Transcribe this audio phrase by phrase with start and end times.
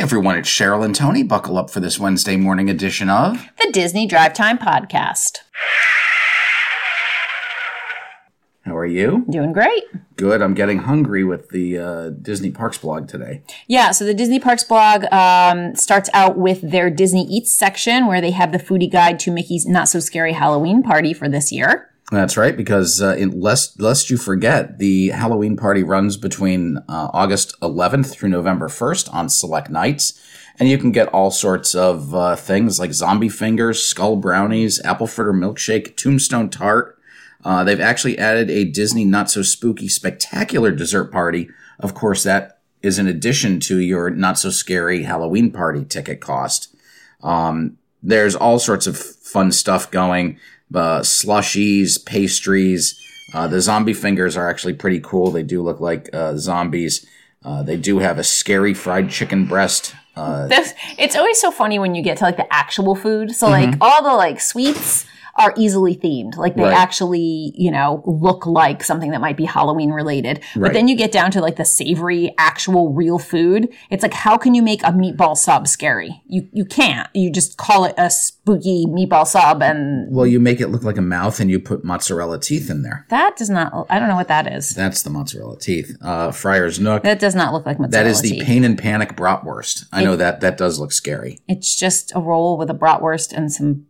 [0.00, 1.22] everyone, it's Cheryl and Tony.
[1.22, 5.40] Buckle up for this Wednesday morning edition of the Disney Drive Time Podcast.
[8.62, 9.26] How are you?
[9.28, 9.84] Doing great.
[10.16, 10.40] Good.
[10.40, 13.42] I'm getting hungry with the uh, Disney Parks blog today.
[13.66, 18.22] Yeah, so the Disney Parks blog um, starts out with their Disney Eats section where
[18.22, 21.89] they have the foodie guide to Mickey's Not So Scary Halloween party for this year.
[22.10, 27.08] That's right, because uh, in, lest lest you forget, the Halloween party runs between uh,
[27.12, 30.20] August 11th through November 1st on select nights,
[30.58, 35.06] and you can get all sorts of uh, things like zombie fingers, skull brownies, apple
[35.06, 36.98] fritter milkshake, tombstone tart.
[37.44, 41.48] Uh, they've actually added a Disney Not So Spooky Spectacular dessert party.
[41.78, 46.74] Of course, that is in addition to your Not So Scary Halloween party ticket cost.
[47.22, 50.38] Um, there's all sorts of fun stuff going
[50.74, 53.00] uh, slushies, pastries.
[53.32, 55.30] Uh, the zombie fingers are actually pretty cool.
[55.30, 57.06] They do look like uh, zombies.
[57.44, 59.94] Uh, they do have a scary fried chicken breast.
[60.16, 60.48] Uh,
[60.98, 63.34] it's always so funny when you get to like the actual food.
[63.34, 63.82] So like mm-hmm.
[63.82, 66.36] all the like sweets are easily themed.
[66.36, 66.74] Like they right.
[66.74, 70.42] actually, you know, look like something that might be Halloween related.
[70.56, 73.68] But then you get down to like the savory, actual real food.
[73.90, 76.22] It's like, how can you make a meatball sub scary?
[76.26, 77.08] You, you can't.
[77.14, 80.12] You just call it a spooky meatball sub and.
[80.14, 83.06] Well, you make it look like a mouth and you put mozzarella teeth in there.
[83.08, 84.70] That does not, I don't know what that is.
[84.70, 85.96] That's the mozzarella teeth.
[86.00, 87.02] Uh, Friar's Nook.
[87.02, 88.44] That does not look like mozzarella That is the teeth.
[88.44, 89.86] pain and panic bratwurst.
[89.92, 91.38] I it, know that, that does look scary.
[91.48, 93.86] It's just a roll with a bratwurst and some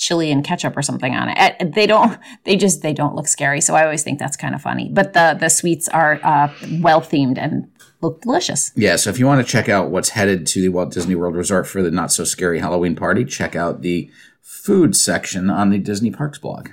[0.00, 1.74] chili and ketchup or something on it.
[1.74, 2.18] They don't.
[2.44, 3.60] They just they don't look scary.
[3.60, 4.90] So I always think that's kind of funny.
[4.90, 7.70] But the the sweets are uh, well themed and
[8.00, 8.72] look delicious.
[8.74, 8.96] Yeah.
[8.96, 11.66] So if you want to check out what's headed to the Walt Disney World Resort
[11.66, 16.10] for the not so scary Halloween party, check out the food section on the Disney
[16.10, 16.70] Parks blog.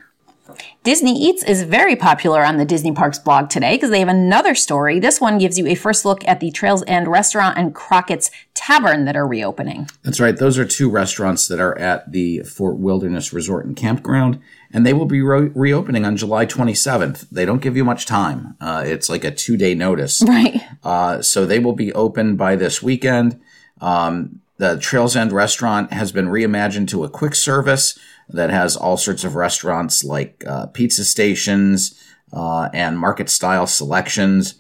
[0.84, 4.56] Disney Eats is very popular on the Disney Parks blog today because they have another
[4.56, 5.00] story.
[5.00, 9.06] This one gives you a first look at the Trails End Restaurant and Crockett's Tavern
[9.06, 9.90] that are reopening.
[10.04, 10.38] That's right.
[10.38, 14.40] Those are two restaurants that are at the Fort Wilderness Resort and Campground,
[14.72, 17.30] and they will be re- reopening on July 27th.
[17.30, 18.56] They don't give you much time.
[18.62, 20.24] Uh, it's like a two day notice.
[20.26, 20.62] Right.
[20.84, 23.40] Uh, so they will be open by this weekend.
[23.82, 27.98] Um, the Trails End restaurant has been reimagined to a quick service
[28.30, 32.02] that has all sorts of restaurants like uh, pizza stations
[32.34, 34.56] uh, and market style selections.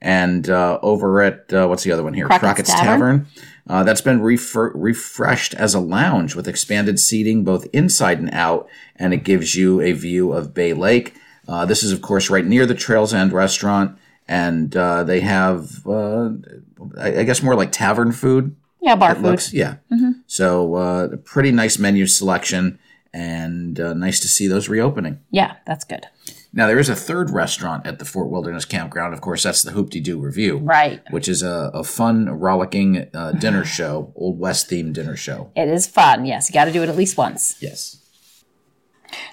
[0.00, 2.26] And uh, over at uh, what's the other one here?
[2.26, 3.20] Crockett's, Crockett's Tavern.
[3.20, 3.26] Tavern.
[3.68, 8.68] Uh, that's been refer- refreshed as a lounge with expanded seating both inside and out,
[8.96, 11.14] and it gives you a view of Bay Lake.
[11.46, 13.96] Uh, this is, of course, right near the Trails End restaurant,
[14.26, 18.56] and they have, I-, I guess, more like tavern food.
[18.80, 19.22] Yeah, bar food.
[19.22, 19.76] Looks, yeah.
[19.92, 20.10] Mm-hmm.
[20.26, 22.80] So, a pretty nice menu selection
[23.12, 25.20] and uh, nice to see those reopening.
[25.30, 26.06] Yeah, that's good.
[26.52, 29.14] Now there is a third restaurant at the Fort Wilderness Campground.
[29.14, 31.02] Of course, that's the Hoop-Dee-Doo Revue, right?
[31.10, 35.50] Which is a, a fun, rollicking uh, dinner show, Old West themed dinner show.
[35.56, 36.26] It is fun.
[36.26, 37.56] Yes, you got to do it at least once.
[37.60, 37.98] Yes.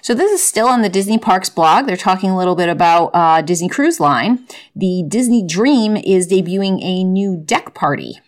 [0.02, 1.86] So this is still on the Disney Parks blog.
[1.86, 4.46] They're talking a little bit about uh, Disney Cruise Line.
[4.76, 8.20] The Disney Dream is debuting a new deck party.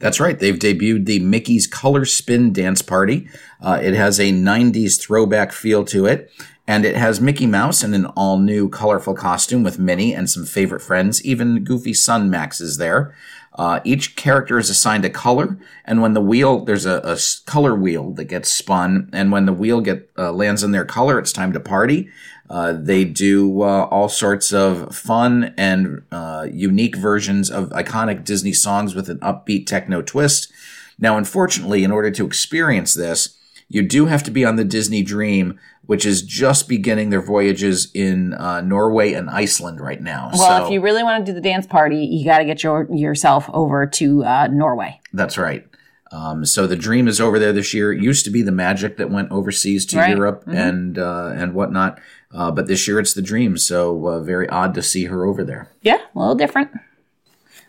[0.00, 0.38] That's right.
[0.38, 3.28] They've debuted the Mickey's Color Spin Dance Party.
[3.60, 6.30] Uh, it has a 90s throwback feel to it.
[6.68, 10.44] And it has Mickey Mouse in an all new colorful costume with Minnie and some
[10.44, 11.24] favorite friends.
[11.24, 13.14] Even Goofy Son Max is there.
[13.54, 17.18] Uh, each character is assigned a color, and when the wheel, there's a, a
[17.50, 21.18] color wheel that gets spun, and when the wheel get uh, lands in their color,
[21.18, 22.08] it's time to party.
[22.50, 28.52] Uh, they do uh, all sorts of fun and uh, unique versions of iconic Disney
[28.52, 30.50] songs with an upbeat techno twist.
[30.98, 33.36] Now, unfortunately, in order to experience this,
[33.68, 37.90] you do have to be on the Disney Dream, which is just beginning their voyages
[37.92, 40.30] in uh, Norway and Iceland right now.
[40.32, 42.62] Well, so, if you really want to do the dance party, you got to get
[42.62, 45.00] your yourself over to uh, Norway.
[45.12, 45.66] That's right.
[46.10, 47.92] Um, so the dream is over there this year.
[47.92, 50.16] It used to be the magic that went overseas to right.
[50.16, 50.56] Europe mm-hmm.
[50.56, 52.00] and uh, and whatnot,
[52.32, 53.58] uh, but this year it's the dream.
[53.58, 55.70] So uh, very odd to see her over there.
[55.82, 56.70] Yeah, a little different.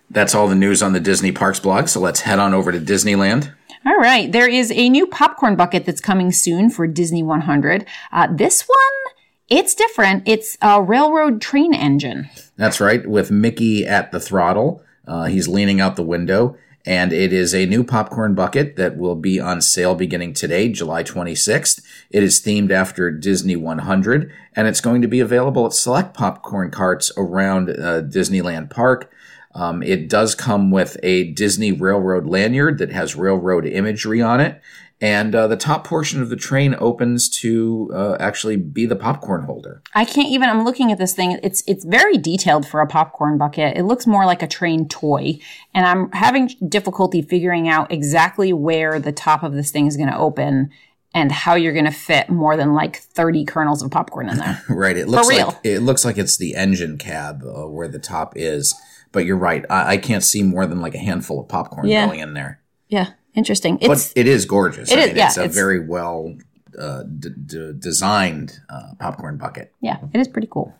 [0.09, 1.87] That's all the news on the Disney Parks blog.
[1.87, 3.53] So let's head on over to Disneyland.
[3.85, 7.85] All right, there is a new popcorn bucket that's coming soon for Disney 100.
[8.11, 9.13] Uh, this one.
[9.47, 10.27] It's different.
[10.27, 12.29] It's a railroad train engine.
[12.55, 14.83] That's right, with Mickey at the throttle.
[15.07, 16.55] Uh, he's leaning out the window
[16.85, 21.03] and it is a new popcorn bucket that will be on sale beginning today, July
[21.03, 21.81] 26th.
[22.09, 26.71] It is themed after Disney 100, and it's going to be available at select popcorn
[26.71, 29.11] carts around uh, Disneyland Park.
[29.53, 34.61] Um, it does come with a Disney Railroad lanyard that has railroad imagery on it,
[35.01, 39.43] And uh, the top portion of the train opens to uh, actually be the popcorn
[39.43, 39.81] holder.
[39.95, 40.49] I can't even.
[40.49, 41.39] I'm looking at this thing.
[41.41, 43.77] It's it's very detailed for a popcorn bucket.
[43.77, 45.39] It looks more like a train toy,
[45.73, 50.09] and I'm having difficulty figuring out exactly where the top of this thing is going
[50.09, 50.69] to open
[51.13, 54.61] and how you're going to fit more than like 30 kernels of popcorn in there.
[54.69, 54.97] right.
[54.97, 58.75] It looks like it looks like it's the engine cab uh, where the top is,
[59.11, 59.65] but you're right.
[59.69, 62.05] I, I, can't see more than like a handful of popcorn yeah.
[62.05, 62.61] going in there.
[62.89, 63.11] Yeah.
[63.39, 63.77] Interesting.
[63.79, 64.91] It's, but it is gorgeous.
[64.91, 66.35] It I is, mean, yeah, it's a it's, very well
[66.77, 69.73] uh, d- d- designed uh, popcorn bucket.
[69.79, 70.75] Yeah, it is pretty cool.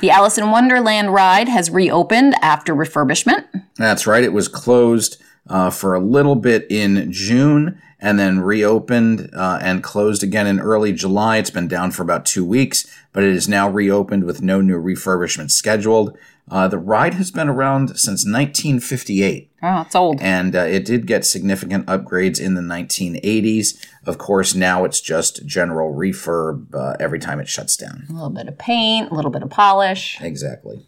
[0.00, 3.44] The Alice in Wonderland ride has reopened after refurbishment.
[3.76, 4.24] That's right.
[4.24, 9.82] It was closed uh, for a little bit in June and then reopened uh, and
[9.82, 11.36] closed again in early July.
[11.36, 14.80] It's been down for about two weeks, but it is now reopened with no new
[14.80, 16.16] refurbishment scheduled.
[16.50, 19.51] Uh, the ride has been around since 1958.
[19.62, 20.20] Oh, it's old.
[20.20, 23.86] And uh, it did get significant upgrades in the 1980s.
[24.04, 28.06] Of course, now it's just general refurb uh, every time it shuts down.
[28.10, 30.20] A little bit of paint, a little bit of polish.
[30.20, 30.84] Exactly.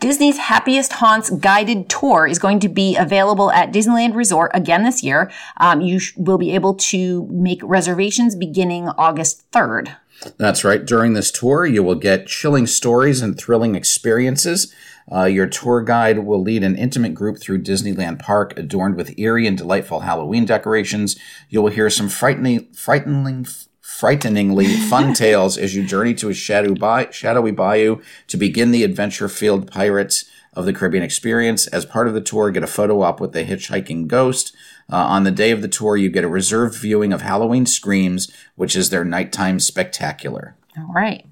[0.00, 5.02] Disney's Happiest Haunts guided tour is going to be available at Disneyland Resort again this
[5.02, 5.30] year.
[5.56, 9.96] Um, you sh- will be able to make reservations beginning August 3rd.
[10.36, 10.84] That's right.
[10.84, 14.72] During this tour, you will get chilling stories and thrilling experiences.
[15.12, 19.46] Uh, your tour guide will lead an intimate group through Disneyland Park, adorned with eerie
[19.46, 21.16] and delightful Halloween decorations.
[21.50, 23.46] You will hear some frightening, frightening,
[23.98, 29.70] frighteningly fun tales as you journey to a shadowy bayou to begin the adventure field
[29.70, 31.66] Pirates of the Caribbean experience.
[31.68, 34.54] As part of the tour, get a photo op with the hitchhiking ghost.
[34.92, 38.30] Uh, on the day of the tour, you get a reserved viewing of Halloween Screams,
[38.56, 40.56] which is their nighttime spectacular.
[40.76, 41.24] All right.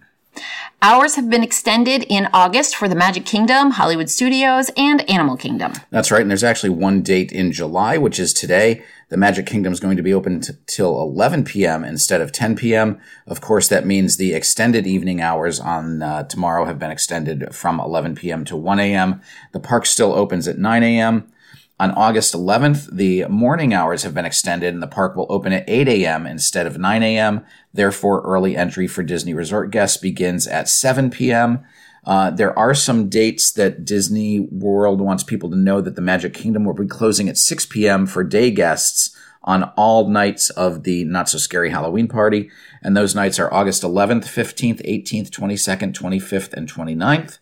[0.81, 5.75] Hours have been extended in August for the Magic Kingdom, Hollywood Studios, and Animal Kingdom.
[5.91, 6.23] That's right.
[6.23, 8.83] And there's actually one date in July, which is today.
[9.13, 11.85] The Magic Kingdom is going to be open t- till 11 p.m.
[11.85, 12.99] instead of 10 p.m.
[13.27, 17.79] Of course, that means the extended evening hours on uh, tomorrow have been extended from
[17.79, 18.47] 11 p.m.
[18.47, 19.21] to 1 a.m.
[19.53, 21.31] The park still opens at 9 a.m.
[21.79, 25.69] On August 11th, the morning hours have been extended and the park will open at
[25.69, 26.27] 8 a.m.
[26.27, 27.45] instead of 9 a.m.
[27.75, 31.63] Therefore, early entry for Disney Resort guests begins at 7 p.m.
[32.05, 36.35] Uh, there are some dates that Disney World wants people to know that the Magic
[36.35, 38.07] Kingdom will be closing at 6 p.m.
[38.07, 42.51] for day guests on all nights of the Not So Scary Halloween Party.
[42.83, 47.39] And those nights are August 11th, 15th, 18th, 22nd, 25th, and 29th.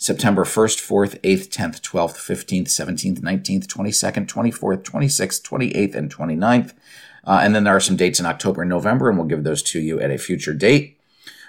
[0.00, 6.72] September 1st, 4th, 8th, 10th, 12th, 15th, 17th, 19th, 22nd, 24th, 26th, 28th, and 29th.
[7.24, 9.62] Uh, and then there are some dates in October and November, and we'll give those
[9.62, 10.97] to you at a future date.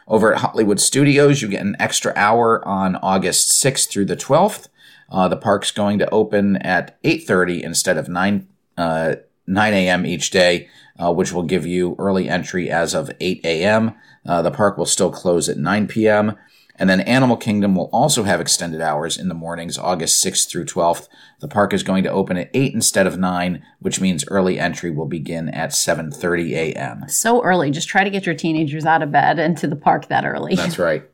[0.10, 4.68] Over at Hollywood Studios, you get an extra hour on August 6th through the 12th.
[5.12, 9.16] Uh, the park's going to open at 8.30 instead of 9, uh,
[9.46, 10.08] 9 a.m.
[10.08, 10.68] each day,
[11.00, 13.94] uh, which will give you early entry as of 8 a.m.
[14.26, 16.36] Uh, the park will still close at 9 p.m.
[16.80, 20.66] And then Animal Kingdom will also have extended hours in the mornings, August 6th through
[20.66, 21.10] 12th.
[21.42, 24.90] The park is going to open at 8 instead of 9, which means early entry
[24.90, 27.04] will begin at 7:30 a.m.
[27.10, 27.70] So early.
[27.70, 30.56] Just try to get your teenagers out of bed and to the park that early.
[30.56, 31.04] That's right.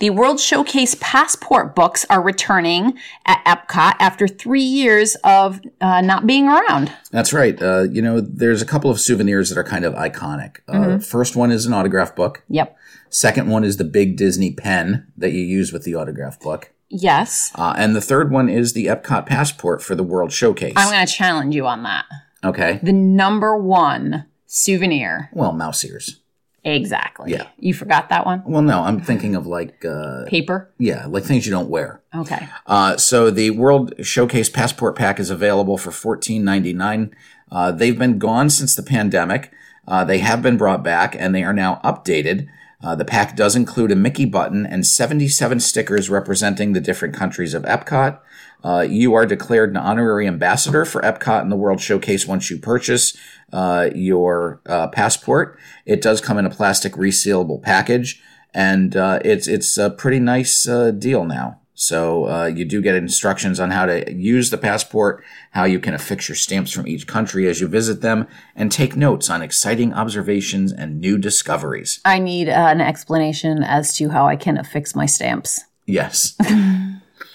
[0.00, 6.26] The World Showcase passport books are returning at Epcot after three years of uh, not
[6.26, 6.92] being around.
[7.10, 7.60] That's right.
[7.60, 10.58] Uh, you know, there's a couple of souvenirs that are kind of iconic.
[10.68, 10.98] Uh, mm-hmm.
[10.98, 12.42] First one is an autograph book.
[12.48, 12.76] Yep.
[13.12, 16.72] Second one is the big Disney pen that you use with the autograph book.
[16.88, 17.52] Yes.
[17.54, 20.72] Uh, and the third one is the Epcot passport for the World Showcase.
[20.76, 22.06] I'm going to challenge you on that.
[22.42, 22.80] Okay.
[22.82, 25.28] The number one souvenir.
[25.34, 26.20] Well, mouse ears.
[26.64, 27.32] Exactly.
[27.32, 27.48] Yeah.
[27.58, 28.44] You forgot that one?
[28.46, 30.72] Well, no, I'm thinking of like uh, paper.
[30.78, 32.00] Yeah, like things you don't wear.
[32.14, 32.48] Okay.
[32.66, 37.12] Uh, so the World Showcase Passport Pack is available for $14.99.
[37.50, 39.52] Uh, they've been gone since the pandemic.
[39.86, 42.48] Uh, they have been brought back and they are now updated.
[42.82, 47.54] Uh, the pack does include a Mickey button and 77 stickers representing the different countries
[47.54, 48.18] of Epcot.
[48.64, 52.58] Uh, you are declared an honorary ambassador for Epcot in the World Showcase once you
[52.58, 53.16] purchase
[53.52, 55.58] uh, your uh, passport.
[55.86, 58.22] It does come in a plastic resealable package,
[58.54, 60.64] and uh, it's it's a pretty nice
[60.98, 61.61] deal now.
[61.74, 65.94] So uh, you do get instructions on how to use the passport, how you can
[65.94, 69.92] affix your stamps from each country as you visit them, and take notes on exciting
[69.92, 72.00] observations and new discoveries.
[72.04, 75.64] I need uh, an explanation as to how I can affix my stamps.
[75.86, 76.36] Yes.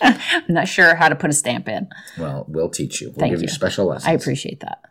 [0.01, 1.89] I'm not sure how to put a stamp in.
[2.17, 3.09] Well, we'll teach you.
[3.09, 3.47] We'll Thank give you.
[3.47, 4.07] you special lessons.
[4.07, 4.86] I appreciate that.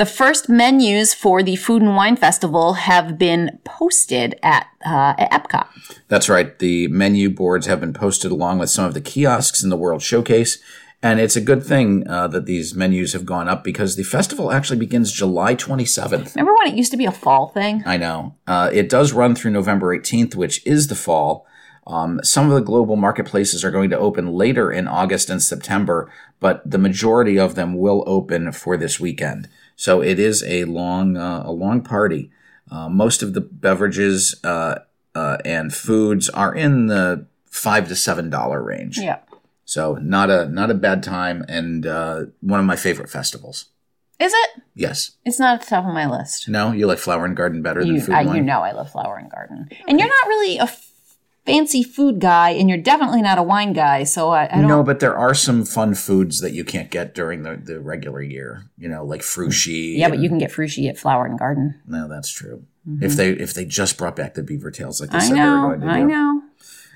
[0.00, 5.30] The first menus for the Food and Wine Festival have been posted at, uh, at
[5.30, 5.66] Epcot.
[6.08, 6.58] That's right.
[6.58, 10.00] The menu boards have been posted along with some of the kiosks in the World
[10.00, 10.56] Showcase.
[11.02, 14.50] And it's a good thing uh, that these menus have gone up because the festival
[14.50, 16.34] actually begins July 27th.
[16.34, 17.82] Remember when it used to be a fall thing?
[17.84, 18.36] I know.
[18.46, 21.46] Uh, it does run through November 18th, which is the fall.
[21.86, 26.10] Um, some of the global marketplaces are going to open later in August and September,
[26.38, 29.46] but the majority of them will open for this weekend.
[29.80, 32.30] So it is a long, uh, a long party.
[32.70, 34.80] Uh, most of the beverages uh,
[35.14, 38.98] uh, and foods are in the five to seven dollar range.
[38.98, 39.20] Yeah.
[39.64, 43.70] So not a not a bad time, and uh, one of my favorite festivals.
[44.18, 44.62] Is it?
[44.74, 45.12] Yes.
[45.24, 46.46] It's not at the top of my list.
[46.46, 48.90] No, you like Flower and Garden better than You, Food I, you know I love
[48.92, 49.70] Flower and Garden.
[49.88, 50.89] And you're not really a f-
[51.52, 54.68] fancy food guy, and you're definitely not a wine guy, so I, I don't.
[54.68, 58.22] No, but there are some fun foods that you can't get during the, the regular
[58.22, 58.64] year.
[58.78, 59.96] You know, like frushi.
[59.96, 61.80] yeah, but you can get frushi at Flower and Garden.
[61.86, 62.64] No, that's true.
[63.00, 65.40] If they if they just brought back the beaver tails like they I said they
[65.40, 66.42] were know, going to I know.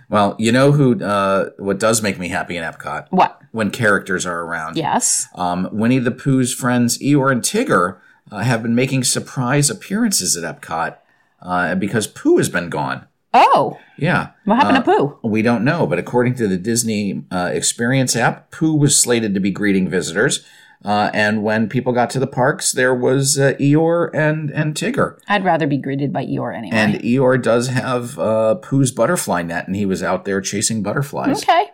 [0.09, 1.03] Well, you know who?
[1.03, 3.41] Uh, what does make me happy in Epcot What?
[3.53, 4.77] when characters are around.
[4.77, 5.29] Yes.
[5.35, 7.99] Um, Winnie the Pooh's friends Eeyore and Tigger
[8.31, 10.97] uh, have been making surprise appearances at Epcot
[11.43, 13.07] uh, because Pooh has been gone.
[13.35, 14.29] Oh, Yeah.
[14.45, 15.29] what happened Uh, to Pooh?
[15.29, 19.41] We don't know, but according to the Disney uh, Experience app, Pooh was slated to
[19.41, 20.45] be greeting visitors.
[20.85, 25.19] Uh, and when people got to the parks, there was uh, Eeyore and, and Tigger.
[25.29, 26.77] I'd rather be greeted by Eeyore anyway.
[26.77, 31.43] And Eeyore does have uh, Pooh's butterfly net, and he was out there chasing butterflies.
[31.43, 31.71] okay,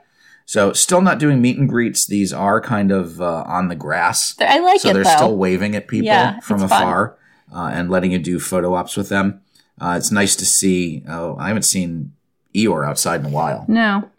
[0.46, 2.06] So, still not doing meet and greets.
[2.06, 4.36] These are kind of uh, on the grass.
[4.40, 5.10] I like so it they're though.
[5.16, 7.16] still waving at people Yeah, from afar
[7.52, 9.40] uh, and letting you do photo ops with them.
[9.80, 11.02] Uh, it's nice to see.
[11.08, 12.12] Oh, I haven't seen
[12.54, 13.64] Eeyore outside in a while.
[13.68, 14.10] No.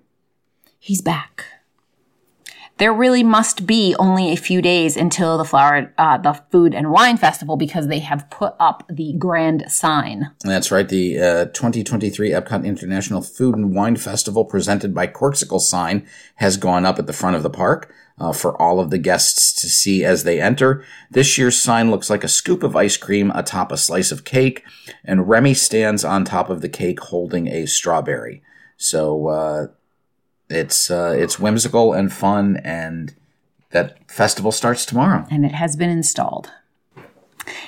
[0.79, 1.45] He's back.
[2.81, 6.89] There really must be only a few days until the flower, uh, the food and
[6.89, 10.31] wine festival because they have put up the grand sign.
[10.39, 10.89] That's right.
[10.89, 16.07] The uh, 2023 Epcot International Food and Wine Festival, presented by Corkcicle Sign,
[16.37, 19.53] has gone up at the front of the park uh, for all of the guests
[19.61, 20.83] to see as they enter.
[21.11, 24.63] This year's sign looks like a scoop of ice cream atop a slice of cake,
[25.05, 28.41] and Remy stands on top of the cake holding a strawberry.
[28.75, 29.67] So uh,
[30.51, 33.13] it's uh, it's whimsical and fun, and
[33.71, 35.25] that festival starts tomorrow.
[35.31, 36.51] and it has been installed.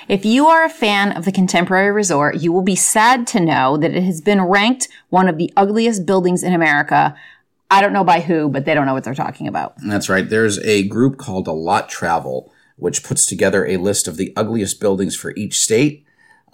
[0.08, 3.76] If you are a fan of the Contemporary Resort, you will be sad to know
[3.78, 7.16] that it has been ranked one of the ugliest buildings in America.
[7.70, 9.74] I don't know by who, but they don't know what they're talking about.
[9.84, 10.28] That's right.
[10.28, 15.16] There's a group called Alot Travel, which puts together a list of the ugliest buildings
[15.16, 16.03] for each state.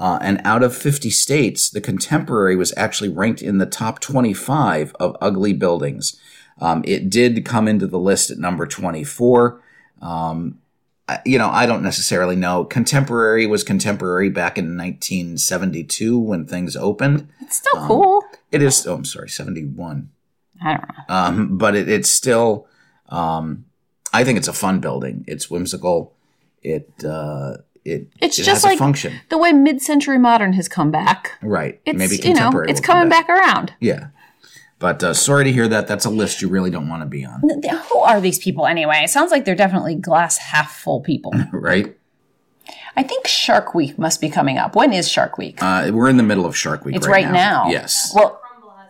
[0.00, 4.94] Uh, and out of 50 states, the Contemporary was actually ranked in the top 25
[4.98, 6.18] of ugly buildings.
[6.58, 9.60] Um, it did come into the list at number 24.
[10.00, 10.58] Um,
[11.06, 12.64] I- you know, I don't necessarily know.
[12.64, 17.28] Contemporary was contemporary back in 1972 when things opened.
[17.42, 18.22] It's still cool.
[18.50, 20.08] It is, oh, I'm sorry, 71.
[20.62, 21.14] I don't know.
[21.14, 22.66] Um, but it, it's still,
[23.10, 23.66] um,
[24.14, 25.24] I think it's a fun building.
[25.28, 26.14] It's whimsical.
[26.62, 29.14] It, uh, it, It's it just like function.
[29.28, 31.38] the way mid-century modern has come back.
[31.42, 31.80] Right.
[31.86, 32.70] It's Maybe you know, contemporary.
[32.70, 33.72] it's coming back around.
[33.80, 34.08] Yeah.
[34.78, 35.86] But uh, sorry to hear that.
[35.86, 37.42] That's a list you really don't want to be on,
[37.90, 39.02] Who are these people anyway?
[39.04, 41.32] It sounds like they're definitely glass half full people.
[41.52, 41.96] right?
[42.96, 44.74] I think Shark Week must be coming up.
[44.74, 45.62] When is Shark Week?
[45.62, 47.68] Uh, we're in the middle of Shark Week It's right, right now.
[47.68, 48.10] Yes.
[48.14, 48.39] Well,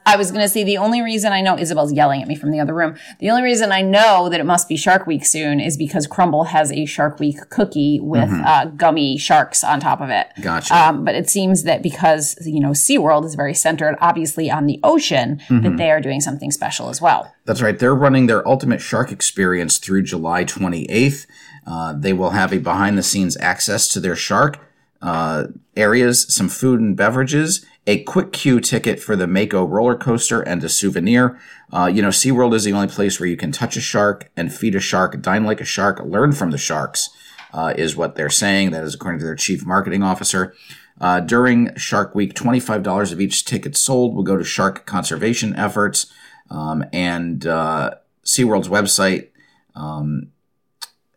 [0.07, 2.51] I was going to say the only reason I know Isabel's yelling at me from
[2.51, 2.97] the other room.
[3.19, 6.49] The only reason I know that it must be Shark Week soon is because Crumbl
[6.49, 10.29] has a Shark Week cookie with uh, gummy sharks on top of it.
[10.41, 10.75] Gotcha.
[10.77, 14.81] Um, but it seems that because you know SeaWorld is very centered, obviously on the
[14.83, 17.33] ocean, that they are doing something special as well.
[17.45, 17.79] That's right.
[17.79, 21.27] They're running their Ultimate Shark Experience through July 28th.
[21.67, 24.59] Uh, they will have a behind the scenes access to their shark
[25.03, 25.45] uh,
[25.77, 30.63] areas, some food and beverages, a quick queue ticket for the Mako roller coaster, and
[30.63, 31.39] a souvenir.
[31.73, 34.53] Uh, you know, SeaWorld is the only place where you can touch a shark and
[34.53, 37.09] feed a shark, dine like a shark, learn from the sharks,
[37.53, 38.71] uh, is what they're saying.
[38.71, 40.55] That is according to their chief marketing officer.
[41.01, 46.13] Uh, during Shark Week, $25 of each ticket sold will go to shark conservation efforts.
[46.51, 47.93] Um, and uh,
[48.25, 49.29] SeaWorld's website
[49.75, 50.33] um,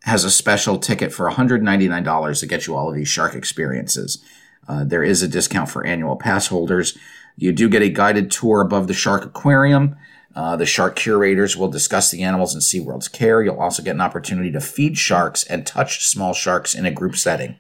[0.04, 4.24] has a special ticket for $199 to get you all of these shark experiences.
[4.68, 6.98] Uh, there is a discount for annual pass holders.
[7.36, 9.96] You do get a guided tour above the shark aquarium.
[10.36, 13.42] Uh, the shark curators will discuss the animals in SeaWorld's care.
[13.44, 17.16] You'll also get an opportunity to feed sharks and touch small sharks in a group
[17.16, 17.58] setting.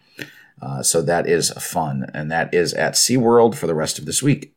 [0.61, 2.09] Uh, so that is fun.
[2.13, 4.53] And that is at SeaWorld for the rest of this week.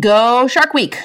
[0.00, 0.98] Go Shark Week.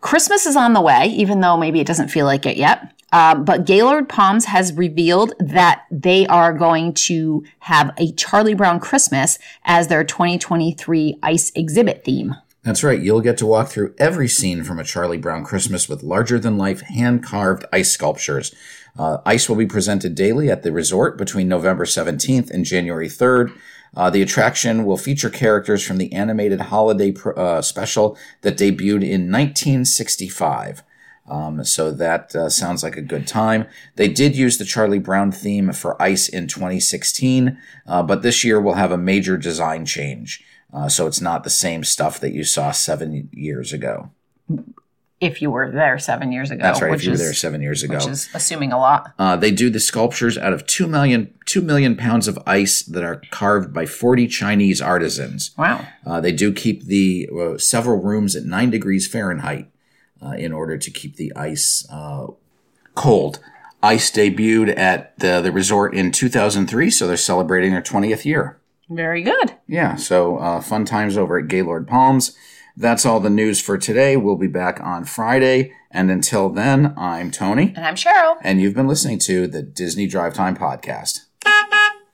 [0.00, 2.92] Christmas is on the way, even though maybe it doesn't feel like it yet.
[3.12, 8.78] Um, but Gaylord Palms has revealed that they are going to have a Charlie Brown
[8.78, 12.36] Christmas as their 2023 ice exhibit theme.
[12.62, 13.00] That's right.
[13.00, 16.58] You'll get to walk through every scene from a Charlie Brown Christmas with larger than
[16.58, 18.54] life hand carved ice sculptures.
[18.98, 23.56] Uh, ice will be presented daily at the resort between November 17th and January 3rd.
[23.96, 29.02] Uh, the attraction will feature characters from the animated holiday pr- uh, special that debuted
[29.02, 30.82] in 1965.
[31.30, 33.66] Um, so that uh, sounds like a good time.
[33.96, 37.56] They did use the Charlie Brown theme for Ice in 2016,
[37.86, 40.44] uh, but this year will have a major design change.
[40.72, 44.10] Uh, so it's not the same stuff that you saw seven years ago.
[45.20, 46.62] If you were there seven years ago.
[46.62, 46.94] That's right.
[46.94, 47.96] If you were there seven years ago.
[47.96, 49.12] Which is assuming a lot.
[49.18, 53.04] Uh, they do the sculptures out of 2 million, 2 million pounds of ice that
[53.04, 55.50] are carved by 40 Chinese artisans.
[55.58, 55.86] Wow.
[56.06, 59.70] Uh, they do keep the uh, several rooms at 9 degrees Fahrenheit
[60.22, 62.26] uh, in order to keep the ice uh,
[62.94, 63.40] cold.
[63.82, 68.58] Ice debuted at the, the resort in 2003, so they're celebrating their 20th year.
[68.90, 69.54] Very good.
[69.66, 72.36] Yeah, so uh, fun times over at Gaylord Palms.
[72.76, 74.16] That's all the news for today.
[74.16, 75.72] We'll be back on Friday.
[75.90, 77.72] And until then, I'm Tony.
[77.76, 78.36] And I'm Cheryl.
[78.42, 81.26] And you've been listening to the Disney Drive Time Podcast.